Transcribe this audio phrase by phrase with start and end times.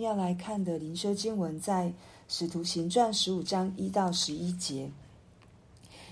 [0.00, 1.86] 要来看的灵修经文，在
[2.28, 4.90] 《使徒行传》十五章一到十一节。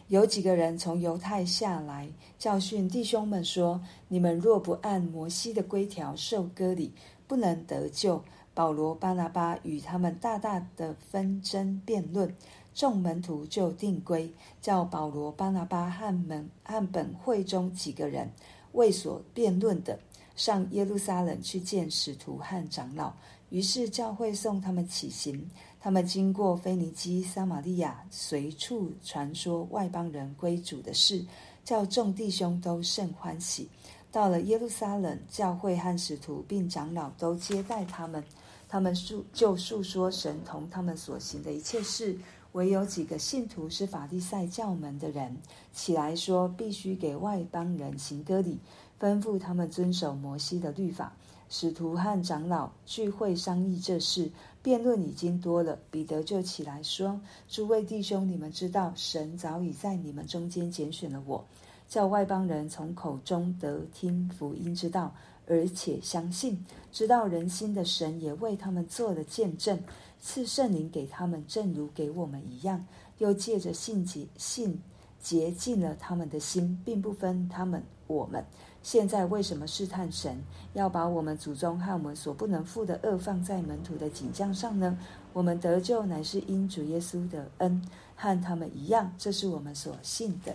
[0.09, 6.93] 有几个人从犹太下来，教训弟兄们说：“你们若不按摩西的规条受割礼，
[7.27, 12.33] 不能得救。”保罗、巴拿巴与他们大大的纷争辩论，
[12.73, 18.31] 众门徒就定规，叫保罗、巴拿巴和门和本会中几个人
[18.73, 19.99] 为所辩论的。
[20.35, 23.13] 上耶路撒冷去见使徒和长老，
[23.51, 25.49] 于是教会送他们起行。
[25.81, 31.25] 他们经过腓尼基、撒玛利亚，随处传说外邦人归主的事，
[31.63, 33.69] 叫众弟兄都甚欢喜。
[34.11, 38.23] 到了耶路撒冷，教会和使徒并长老都接待他们。
[38.69, 42.19] 他们述就述说神同他们所行的一切事。
[42.53, 45.37] 唯有几个信徒是法利赛教门的人，
[45.73, 48.61] 起来说必须给外邦人行割礼。
[49.05, 51.13] 吩咐他们遵守摩西的律法。
[51.51, 54.31] 使徒和长老聚会商议这事，
[54.63, 55.79] 辩论已经多了。
[55.91, 61.45] 彼得就起来说：“诸位弟兄，你们知道，神早已在你们中间拣选了我，
[61.87, 65.15] 叫外邦人从口中得听福音之道，
[65.47, 66.59] 而且相信。
[66.91, 69.79] 知道人心的神也为他们做了见证，
[70.19, 72.83] 赐圣灵给他们，正如给我们一样。
[73.19, 74.81] 又借着信洁信
[75.21, 78.43] 洁净了他们的心，并不分他们我们。”
[78.85, 80.39] 现在为什么试探神，
[80.75, 84.99] 要把我们祖宗和我们所不能负的恶放在门徒的颈项上呢？
[85.33, 87.83] 我们得救乃是因主耶稣的恩，
[88.15, 90.55] 和他们一样，这是我们所信的。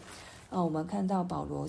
[0.51, 1.67] 啊，我们看到保罗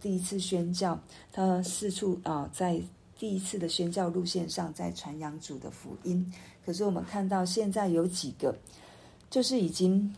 [0.00, 0.98] 第一次宣教，
[1.30, 2.80] 他四处啊，在
[3.18, 6.32] 第一次的宣教路线上，在传扬主的福音。
[6.64, 8.56] 可是我们看到现在有几个，
[9.28, 10.16] 就是已经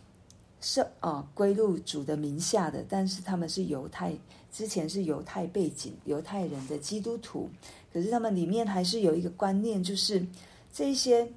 [0.61, 4.15] 是啊归入主的名下的，但是他们是犹太。
[4.53, 7.49] 之前是犹太背景、犹太人的基督徒，
[7.93, 10.27] 可是他们里面还是有一个观念，就是
[10.73, 11.29] 这些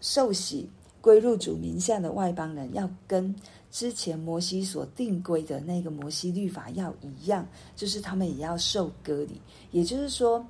[0.00, 0.68] 受洗
[1.00, 3.34] 归入主名下的外邦人，要跟
[3.70, 9.40] 之前摩西所定规的那个摩西律法要一样，就是他们也要受割礼。
[9.70, 10.46] 也就是说，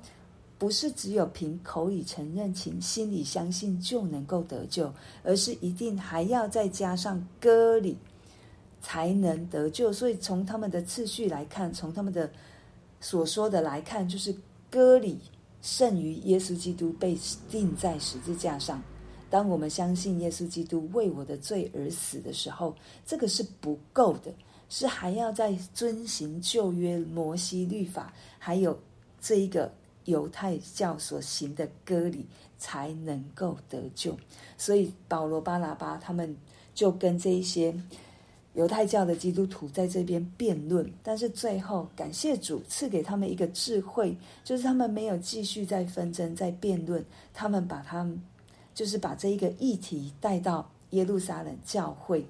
[0.57, 4.93] 不是只有凭口里承认情、心里相信就能够得救，
[5.23, 7.97] 而是一定还要再加上割礼。
[8.85, 12.29] 才能得救，所以从他们的次序来看，从他们的
[13.01, 14.35] 所说的来看，就是
[14.69, 15.19] 割礼
[15.59, 17.17] 胜于耶稣基督被
[17.49, 18.79] 钉在十字架上。
[19.27, 22.75] 当我们相信耶稣基督为我的罪而死的时候，
[23.07, 24.31] 这个是不够的，
[24.69, 28.79] 是还要在遵行旧约摩西律法，还有
[29.19, 29.73] 这一个
[30.03, 32.27] 犹太教所行的割礼，
[32.59, 34.15] 才能够得救。
[34.59, 36.37] 所以保罗、巴拿巴他们
[36.75, 37.75] 就跟这一些。
[38.55, 48.21] 犹太教的基督徒在这边辩论，但是最后感谢主赐给他们一个智慧，就是他们没有继续在纷争、在辩论，他们把他们
[48.73, 52.25] 就是把这一个议题带到耶路撒冷教会，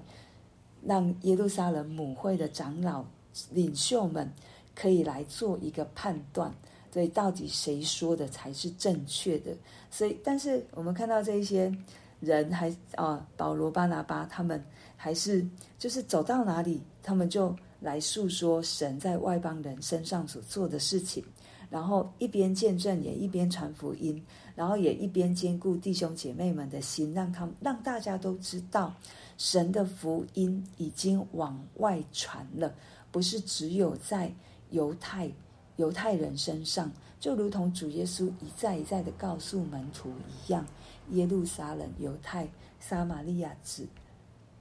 [0.84, 3.04] 让耶路撒冷母会的长老
[3.52, 4.28] 领袖们
[4.74, 6.52] 可以来做一个判断，
[6.90, 9.52] 对，到底谁说的才是正确的。
[9.92, 11.72] 所以，但是我们看到这一些
[12.18, 14.60] 人还啊，保罗、巴拿巴他们。
[15.06, 15.46] 还是
[15.78, 21.24] 就是走到哪里，他们就来诉说神在外邦人身上所做的事情，
[21.70, 24.20] 然后一边见证，也一边传福音，
[24.56, 28.92] 然后也一边兼顾弟兄姐妹们的心，让他们让大家都知道
[29.38, 32.74] 神的福音已经往外传了，
[33.12, 34.34] 不是只有在
[34.70, 35.30] 犹太
[35.76, 36.90] 犹太人身上，
[37.20, 40.66] 就如同主耶稣一再一再的告诉门徒一样，
[41.10, 42.48] 耶路撒冷、犹太、
[42.80, 43.86] 撒玛利亚子。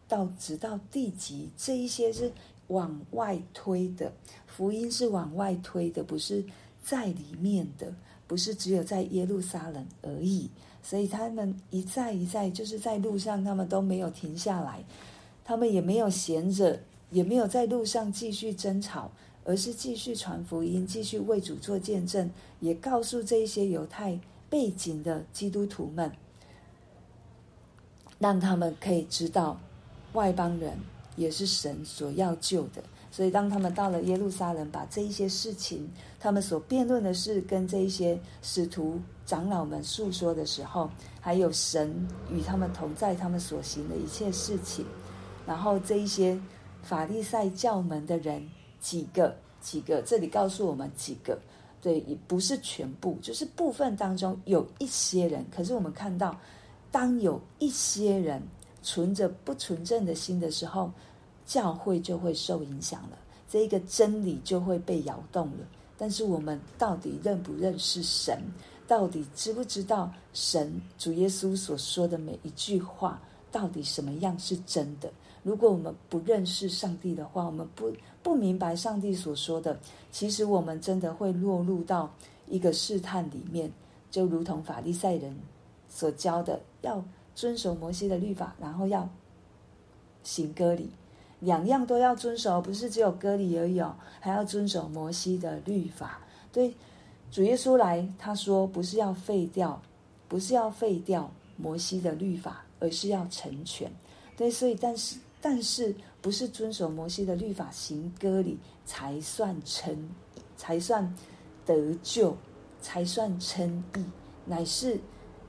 [0.08, 2.32] 到直到地极，这一些是
[2.68, 4.12] 往外推的
[4.48, 6.44] 福音，是往外推的，不是
[6.84, 7.94] 在里面的，
[8.28, 10.50] 不是只有在耶路撒冷而已。
[10.82, 14.84] 所以他们一再一再，就是在路上，他们都没有停下来，
[15.44, 16.80] 他们也没有闲着，
[17.10, 19.10] 也没有在路上继续争吵，
[19.44, 22.30] 而是继续传福音，继续为主做见证，
[22.60, 26.12] 也告诉这一些犹太背景的基督徒们，
[28.20, 29.60] 让他们可以知道。
[30.16, 30.74] 外邦人
[31.16, 35.88] 也是神所要救的，所以当他们到了耶路撒冷，把这一些事情，
[36.20, 40.90] 他们所辩论的事，跟这一些使徒长老们诉说的时候，
[41.22, 41.94] 还有神
[42.32, 44.86] 与他们同在，他们所行的一切事情，
[45.46, 46.38] 然后这一些
[46.82, 48.42] 法利赛教门的人
[48.80, 51.40] 几个几个，这里告诉我们几个，
[51.82, 56.38] 对，也不是全部，就是部分当中有一些人，可是我们看到，
[56.92, 58.42] 当有一些人。
[58.86, 60.92] 存着不纯正的心的时候，
[61.44, 63.18] 教会就会受影响了，
[63.50, 65.66] 这一个真理就会被摇动了。
[65.98, 68.40] 但是我们到底认不认识神？
[68.88, 73.20] 到底知不知道神主耶稣所说的每一句话，
[73.52, 75.12] 到底什么样是真的？
[75.42, 77.92] 如果我们不认识上帝的话，我们不
[78.22, 79.80] 不明白上帝所说的，
[80.12, 82.14] 其实我们真的会落入到
[82.48, 83.72] 一个试探里面，
[84.12, 85.36] 就如同法利赛人
[85.90, 87.04] 所教的，要
[87.36, 89.08] 遵守摩西的律法，然后要
[90.24, 90.90] 行割礼，
[91.42, 96.22] 两样都要遵守，不是只有割礼而已哦，还要遵守摩西的律法。
[96.52, 96.74] 对。
[97.32, 99.82] 主耶稣来，他说不是要废掉，
[100.30, 103.92] 不是要废掉摩西的律法，而是要成全。
[104.38, 110.10] 对，所以但是但是不是遵守摩西的律法行割礼才算成，
[110.56, 111.14] 才算
[111.66, 112.38] 得救，
[112.80, 114.06] 才算称义，
[114.46, 114.98] 乃是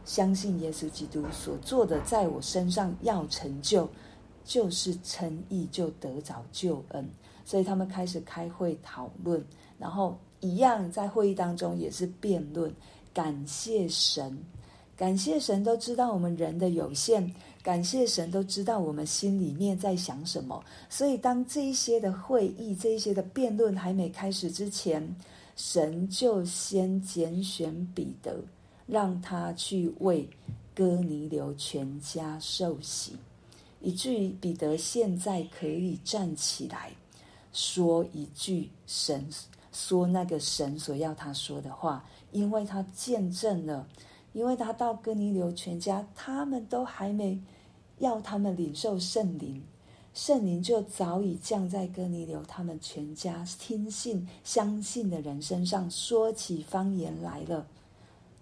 [0.07, 3.87] 相信耶稣基督所做的，在我身上要成就，
[4.47, 7.07] 就是称义，就得着救恩。
[7.45, 9.45] 所以他们开始开会讨论，
[9.79, 10.17] 然后。
[10.41, 12.71] 一样，在会议当中也是辩论，
[13.13, 14.39] 感谢神，
[14.95, 20.63] 感谢神都知道我们人的有限，感谢神都知道我们心里面在想什么。
[20.91, 25.17] 所以，当这一些的会议、这一些的辩论还没开始之前，
[25.57, 28.37] 神就先拣选彼得，
[28.87, 30.29] 让他去为
[30.75, 33.17] 哥尼流全家受洗，
[33.81, 36.91] 以至于彼得现在可以站起来
[37.53, 39.29] 说一句神。
[39.73, 42.03] 说那个神所要他说的话，
[42.33, 43.87] 因为他见证了，
[44.33, 47.39] 因为他到哥尼流全家，他们都还没
[47.99, 49.63] 要他们领受圣灵，
[50.15, 57.67] 圣灵就早已降在哥尼流他们全家听信相信的人身上，说起方言来了。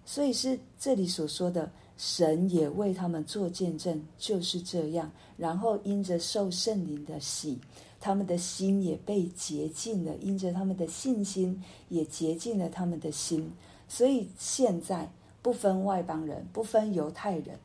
[0.05, 5.11] 所以是这里所说的，神也为他们做见证，就是这样。
[5.35, 7.59] 然后因着受圣灵的洗。
[7.97, 11.59] 他们的心也被洁净了，因着他们的信心
[11.89, 13.51] 也洁净了他们的心。
[13.87, 15.09] 所以现在
[15.41, 17.57] 不分外邦人，不分犹太人，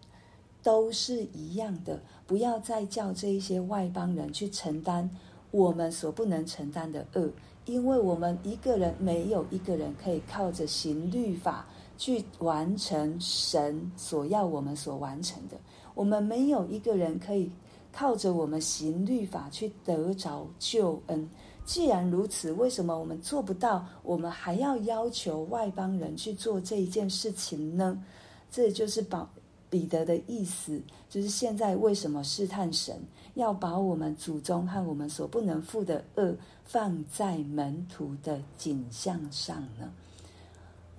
[0.63, 2.01] 都是一样的。
[2.27, 5.11] 不要再叫这一些外邦人去承担
[5.51, 7.29] 我们所不能承担的恶，
[7.67, 11.67] 因为我们一个人没有一个人可以靠着行律法
[12.01, 15.57] 去完成神所要我们所完成的。
[15.95, 17.51] 我们没有一个人可以。
[17.93, 21.29] 靠着我们行律法去得着救恩。
[21.65, 23.85] 既然如此，为什么我们做不到？
[24.05, 28.01] 我们还要要求外邦人去做这一件事情呢？
[28.49, 29.29] 这就是保
[29.69, 32.97] 彼得的意思，就是现在为什么试探神，
[33.35, 36.33] 要把我们祖宗和我们所不能负的恶
[36.63, 39.93] 放在门徒的景象上呢？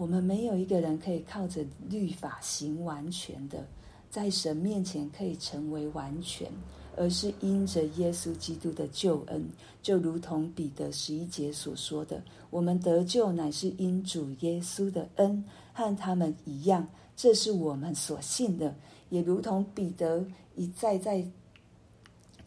[0.01, 3.63] 我们没有一个人可以靠着律法行完全的，
[4.09, 6.51] 在神面前可以成为完全。
[6.98, 9.48] 而是因着耶稣基督的救恩，
[9.81, 12.21] 就如同彼得十一节所说的
[12.51, 18.75] ：“我们得救乃是因主耶稣的恩，和他们一样，这是我们所信的。”
[19.09, 20.25] 也如同彼得
[20.56, 21.25] 一再在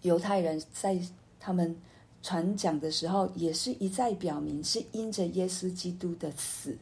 [0.02, 1.00] 犹太人在
[1.40, 1.74] 他们
[2.22, 6.76] 传讲的时候，也是一再表明是因着耶稣基督的死，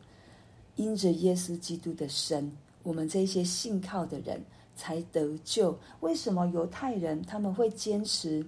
[0.77, 2.51] 因着耶稣基督的神，
[2.83, 4.43] 我们这些信靠的人。
[4.75, 5.79] 才得救。
[6.01, 8.45] 为什么犹太人他们会坚持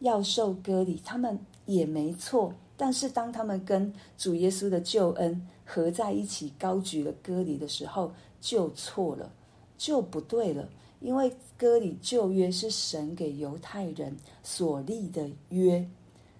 [0.00, 1.00] 要受割礼？
[1.04, 2.52] 他们也没错。
[2.76, 9.32] 但是当他们跟主耶稣的救恩合在一起，高举了割礼的时候，就错了，
[9.78, 10.68] 就不对了。
[11.00, 15.88] 因为割礼旧约是神给犹太人所立的约，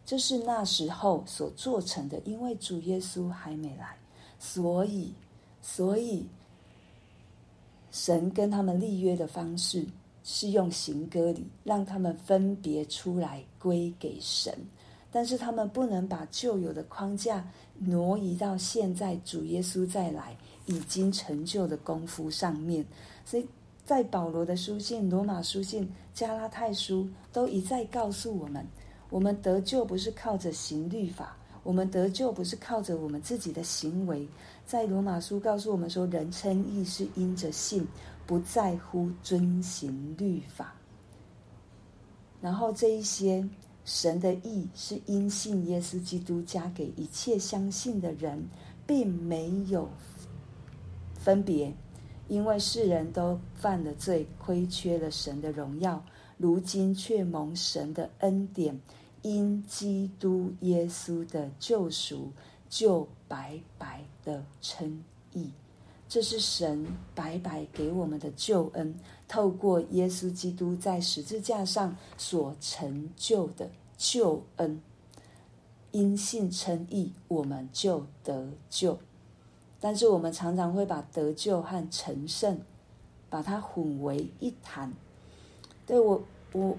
[0.05, 2.21] 这是那时候所做成的。
[2.25, 3.97] 因为主耶稣还没来，
[4.39, 5.13] 所以，
[5.63, 6.27] 所以。
[7.91, 9.85] 神跟他们立约的方式
[10.23, 14.55] 是用行割礼，让他们分别出来归给神。
[15.11, 17.43] 但是他们不能把旧有的框架
[17.79, 20.37] 挪移到现在主耶稣再来
[20.67, 22.85] 已经成就的功夫上面。
[23.25, 23.47] 所以
[23.87, 28.65] 在保罗的书信、罗马书信、加拉太书都一再告诉我们：
[29.09, 31.38] 我们得救不是靠着行律法，
[31.69, 34.27] 我们得救不是靠着我们自己的行为。
[34.65, 37.87] 在罗马书告诉我们说，人称义是因着信，
[38.27, 40.73] 不在乎遵行律法。
[42.41, 43.47] 然后这一些
[43.85, 48.43] 神的义是因信耶稣基督加给一切相信的人，
[48.87, 49.91] 并没有
[51.19, 51.71] 分别，
[52.29, 56.03] 因为世人都犯了罪，亏缺了神的荣耀，
[56.39, 58.81] 如今却蒙神的恩典，
[59.23, 62.33] 因基督耶稣的救赎。
[62.71, 65.51] 就白白的称义，
[66.07, 68.95] 这是神白白给我们的救恩，
[69.27, 74.79] 透过耶稣基督在十字架上所成就的救恩。
[75.93, 78.99] 因信称义，我们就得救。
[79.81, 82.61] 但是我们常常会把得救和成圣，
[83.31, 84.93] 把它混为一谈。
[85.87, 86.23] 对，我，
[86.53, 86.77] 我，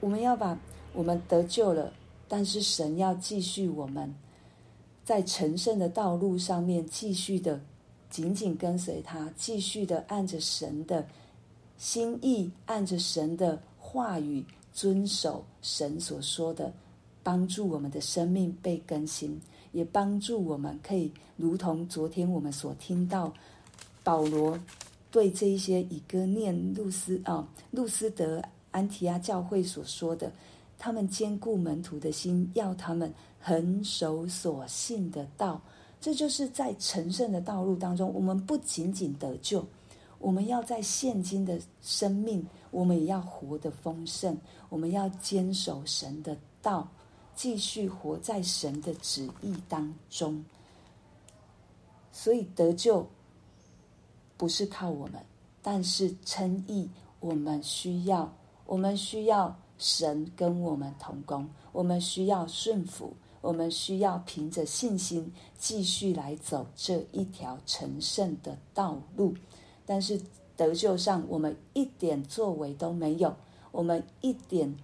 [0.00, 0.58] 我们要把
[0.92, 1.92] 我们得救了，
[2.26, 4.12] 但是神要继续我们
[5.04, 7.60] 在成圣的道路上面继续的
[8.10, 11.06] 紧紧跟随他，继续的按着神的
[11.76, 16.72] 心意，按着神的话语，遵守神所说的，
[17.22, 19.40] 帮助我们的生命被更新。
[19.72, 23.32] 也帮助我们，可以如同昨天我们所听到
[24.02, 24.58] 保罗
[25.10, 30.32] 对这一些以哥念、路斯啊、路斯德、安提阿教会所说的，
[30.78, 35.60] 他们坚固门徒的心，要他们恒守所信的道。
[36.00, 39.66] 这就是在成圣的道路当中，我们不仅仅得救，
[40.20, 46.88] 我们要在现今的生命，我们也要活得丰盛，我们要坚守神的道。
[47.34, 50.44] 继续活在神的旨意当中，
[52.10, 53.06] 所以得救
[54.36, 55.24] 不是靠我们，
[55.62, 58.34] 但是称义我们需要，
[58.66, 69.34] 我们需要神跟我们同工，我们需要顺服，我们需要凭着信心继续来走这一条成圣的道路。
[69.86, 70.20] 但是
[70.56, 73.34] 得救上，我们一点作为都没有，
[73.72, 74.76] 我们一点。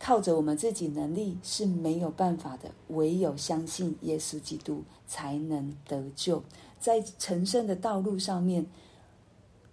[0.00, 6.40] 靠着我们自己能力是没有办法的，唯有相信耶稣基督才能得救。
[6.78, 8.64] 在成圣的道路上面，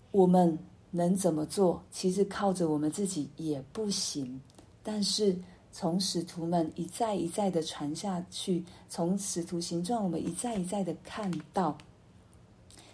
[0.09, 0.57] 我们
[0.95, 1.83] 能怎么做？
[1.91, 4.41] 其实靠着我们自己也不行。
[4.81, 5.37] 但是
[5.71, 11.77] 从使徒们一再一再的传下去，从使徒行状，我们一再一再的看到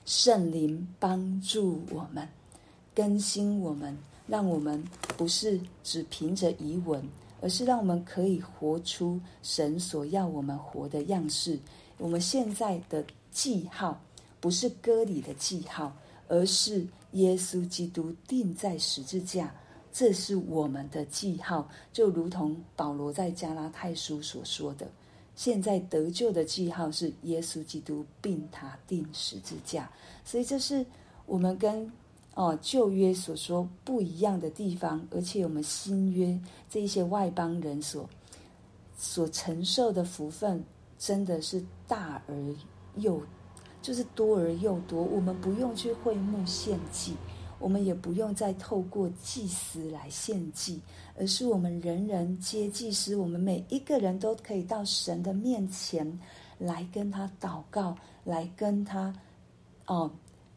[0.05, 2.27] 圣灵帮助我们，
[2.95, 3.97] 更新我们。
[4.27, 4.81] 让我们
[5.17, 7.03] 不是只凭着遗文，
[7.41, 11.59] 而是让我们可以活出神所要我们活的样式。
[11.97, 13.99] 我们现在的记号
[14.39, 15.91] 不是割礼的记号，
[16.31, 19.53] 而是耶稣基督钉在十字架，
[19.91, 21.67] 这是我们的记号。
[21.91, 24.89] 就如同保罗在加拉太书所说的，
[25.35, 29.91] 现在得救的记号是耶稣基督并他钉十字架。
[30.23, 30.85] 所以这是
[31.25, 31.91] 我们跟。
[32.33, 38.09] 哦，旧约所说不一样的地方，而且我们新约这一些外邦人所
[38.97, 40.63] 所承受的福分，
[40.97, 42.55] 真的是大而
[42.95, 43.21] 又
[43.81, 45.03] 就是多而又多。
[45.03, 47.15] 我们不用去会幕献祭，
[47.59, 50.79] 我们也不用再透过祭司来献祭，
[51.17, 56.19] 而是我们人人皆祭司，我们每一个人都可以到神的面前
[56.57, 59.13] 来跟他祷告，来跟他
[59.87, 60.09] 哦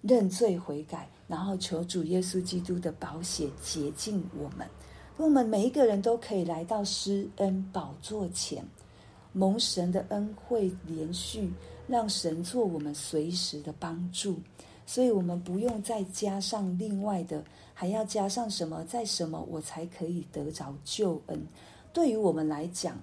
[0.02, 1.08] 认罪悔改。
[1.26, 4.68] 然后求主耶稣基督的宝血洁净我们，
[5.16, 8.62] 我们每一个人都可以来到施恩宝座前，
[9.32, 11.50] 蒙神的恩惠连续，
[11.86, 14.36] 让神做我们随时的帮助。
[14.86, 21.40] 所以，我们不用再加上另外的，还要加上什么，在什么我才可以得着救恩？
[21.92, 23.00] 对于我们来讲，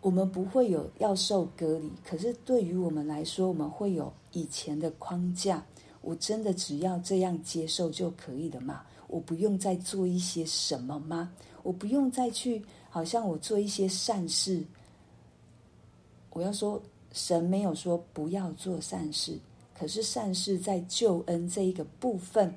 [0.00, 5.64] 我们不会有要受隔离，可是对于我们来说，我们会有以前的框架。
[6.02, 8.82] 我真的只要这样接受就可以了吗？
[9.08, 11.30] 我不用再做一些什么吗？
[11.62, 14.64] 我不用再去，好像我做一些善事。
[16.30, 16.80] 我要说，
[17.12, 19.38] 神没有说不要做善事，
[19.74, 22.54] 可是善事在救恩这一个部分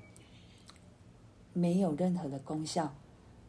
[1.53, 2.93] 没有任何的功效，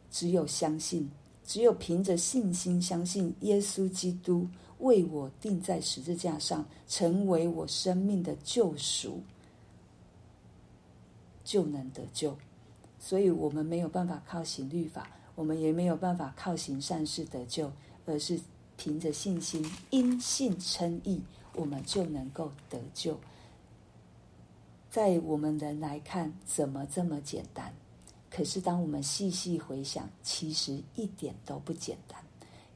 [0.09, 1.09] 只有相信，
[1.43, 4.47] 只有凭着信心相信耶稣基督
[4.79, 9.21] 为我钉在十字架上，成为我生命的救赎。
[11.43, 12.35] 就能得救，
[12.99, 17.71] 所以我们没有办法靠行律法，我们也没有办法靠行善事得救，
[18.07, 18.39] 而是
[18.77, 21.21] 凭着信心，因信称义，
[21.53, 23.19] 我们就能够得救。
[24.89, 27.73] 在我们人来看，怎么这么简单？
[28.29, 32.21] 可是当我们细细回想，其实一点都不简单，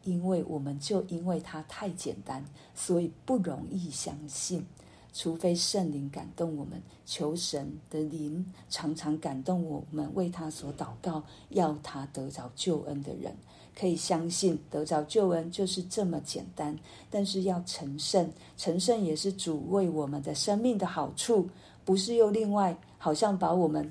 [0.03, 4.65] 因为我们就因为它太简单，所以不容易相信。
[5.12, 13.36] 除非圣灵感动我们，求神的灵常常感动我们，为他所祷告，要他得着救恩的人，
[13.79, 16.77] 可以相信得着救恩就是这么简单。
[17.09, 21.48] 但是要成圣，成圣也是主为我们的生命的好处，
[21.86, 23.89] 不是又另外好像把我们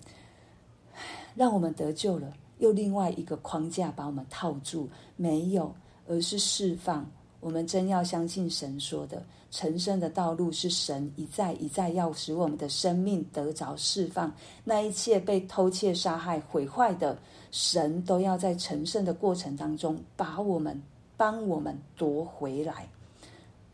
[1.35, 5.75] 让我们得救了，又另外一个框架把我们套住，没有，
[6.07, 7.09] 而是释放。
[7.40, 9.23] 我们真要相信神说的。
[9.50, 14.33] 成圣的道路是神一再一再要使我们的生命得着释放，
[14.64, 17.19] 那一切被偷窃、杀害、毁坏的，
[17.50, 20.83] 神都要在成圣的过程当中把我们
[21.17, 22.88] 帮我们夺回来。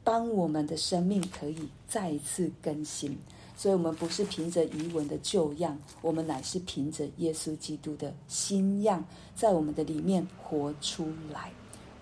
[0.04, 3.16] 帮我们的生命可以再一次更新。
[3.56, 9.02] 所以，我们不是凭着遗文的旧样，我们乃是凭着耶稣基督的新样，
[9.34, 11.50] 在我们的里面活出来。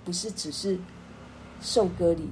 [0.05, 0.77] 不是只是
[1.61, 2.29] 受割礼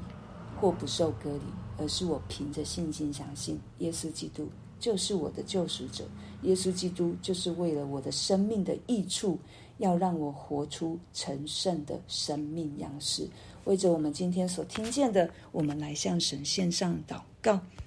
[0.60, 1.40] 或不受隔离，
[1.78, 4.46] 而是我凭着信心相信耶稣基督
[4.78, 6.04] 就是我的救赎者。
[6.42, 9.38] 耶稣基督就是为了我的生命的益处，
[9.78, 13.28] 要让我活出成圣的生命样式。
[13.64, 17.60] 为着我们今天所听见的，我们来向神献上祷告。